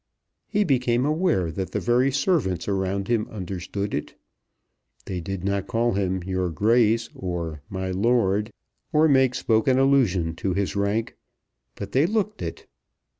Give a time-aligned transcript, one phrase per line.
[0.47, 4.15] He became aware that the very servants around him understood it.
[5.05, 8.51] They did not call him "your grace" or "my Lord,"
[8.91, 11.17] or make spoken allusion to his rank;
[11.75, 12.65] but they looked it.